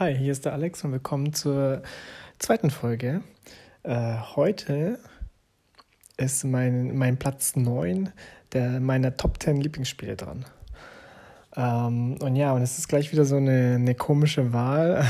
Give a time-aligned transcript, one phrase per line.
[0.00, 1.80] Hi, hier ist der Alex und willkommen zur
[2.40, 3.20] zweiten Folge.
[3.84, 4.98] Äh, heute
[6.16, 8.10] ist mein, mein Platz 9
[8.52, 10.46] der, meiner Top 10 Lieblingsspiele dran.
[11.54, 15.06] Ähm, und ja, und es ist gleich wieder so eine, eine komische Wahl.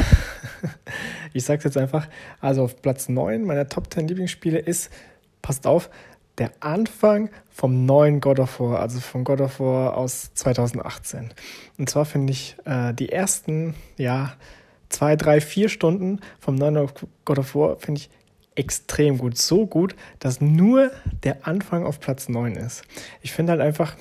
[1.33, 2.07] ich sag's jetzt einfach.
[2.43, 4.93] Also auf Platz 9 meiner Top 10 Lieblingsspiele ist,
[5.41, 5.89] passt auf,
[6.37, 11.33] der Anfang vom neuen God of War, also von God of War aus 2018.
[11.79, 14.35] Und zwar finde ich äh, die ersten, ja,
[14.95, 16.89] zwei, drei, vier Stunden vom neuen
[17.25, 18.11] God of War finde ich
[18.55, 19.37] extrem gut.
[19.37, 20.93] So gut, dass nur
[21.25, 22.83] der Anfang auf Platz 9 ist.
[23.21, 23.97] Ich finde halt einfach,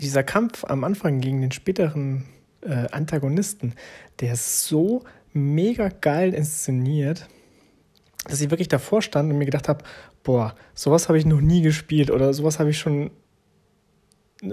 [0.00, 2.26] dieser Kampf am Anfang gegen den späteren
[2.62, 3.74] äh, Antagonisten,
[4.20, 7.26] der ist so mega geil inszeniert,
[8.24, 9.84] dass ich wirklich davor stand und mir gedacht habe,
[10.22, 13.10] boah, sowas habe ich noch nie gespielt oder sowas habe ich schon,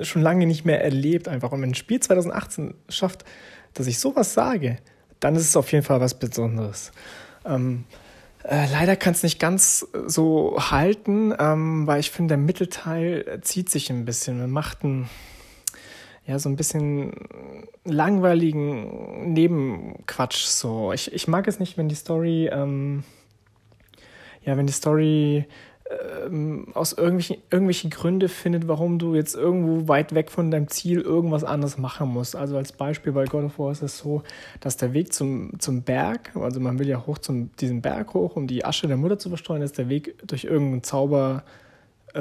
[0.01, 1.51] schon lange nicht mehr erlebt einfach.
[1.51, 3.25] Und wenn ein Spiel 2018 schafft,
[3.73, 4.77] dass ich sowas sage,
[5.19, 6.91] dann ist es auf jeden Fall was Besonderes.
[7.45, 7.85] Ähm,
[8.43, 13.69] äh, leider kann es nicht ganz so halten, ähm, weil ich finde, der Mittelteil zieht
[13.69, 14.39] sich ein bisschen.
[14.39, 15.09] Man macht einen,
[16.25, 17.13] ja, so ein bisschen
[17.83, 20.45] langweiligen Nebenquatsch.
[20.45, 20.93] So.
[20.93, 23.03] Ich, ich mag es nicht, wenn die Story ähm,
[24.47, 25.45] ja, wenn die Story
[26.25, 31.01] ähm, aus irgendwelchen, irgendwelchen Gründe findet, warum du jetzt irgendwo weit weg von deinem Ziel
[31.01, 32.35] irgendwas anderes machen musst.
[32.35, 34.23] Also als Beispiel bei God of War ist es so,
[34.59, 38.35] dass der Weg zum, zum Berg, also man will ja hoch zum diesen Berg hoch,
[38.35, 41.43] um die Asche der Mutter zu verstreuen, dass der Weg durch irgendeinen Zauber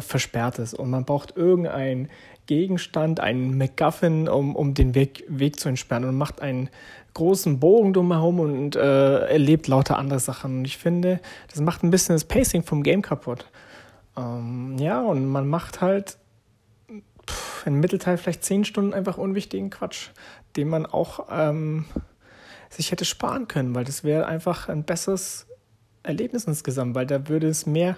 [0.01, 2.09] versperrt ist und man braucht irgendeinen
[2.47, 6.71] Gegenstand, einen MacGuffin, um, um den Weg, Weg zu entsperren und macht einen
[7.15, 10.59] großen Bogen drumherum und äh, erlebt lauter andere Sachen.
[10.59, 13.47] Und ich finde, das macht ein bisschen das Pacing vom Game kaputt.
[14.17, 16.19] Ähm, ja, und man macht halt
[17.29, 20.11] pff, im Mittelteil vielleicht zehn Stunden einfach unwichtigen Quatsch,
[20.57, 21.87] den man auch ähm,
[22.71, 25.47] sich hätte sparen können, weil das wäre einfach ein besseres
[26.03, 27.97] Erlebnis insgesamt, weil da würde es mehr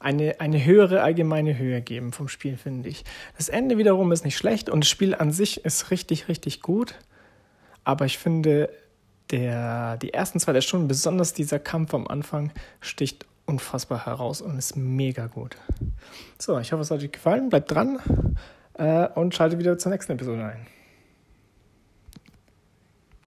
[0.00, 3.04] eine, eine höhere allgemeine Höhe geben vom Spiel, finde ich.
[3.36, 6.94] Das Ende wiederum ist nicht schlecht und das Spiel an sich ist richtig, richtig gut.
[7.84, 8.70] Aber ich finde,
[9.30, 14.58] der, die ersten zwei der Stunden, besonders dieser Kampf am Anfang, sticht unfassbar heraus und
[14.58, 15.56] ist mega gut.
[16.38, 17.48] So, ich hoffe, es hat euch gefallen.
[17.48, 17.98] Bleibt dran
[18.74, 20.77] äh, und schaltet wieder zur nächsten Episode ein.